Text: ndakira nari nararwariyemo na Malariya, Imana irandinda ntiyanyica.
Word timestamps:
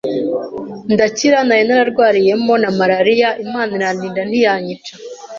ndakira 0.93 1.37
nari 1.47 1.63
nararwariyemo 1.67 2.53
na 2.63 2.69
Malariya, 2.77 3.29
Imana 3.45 3.71
irandinda 3.77 4.21
ntiyanyica. 4.25 4.93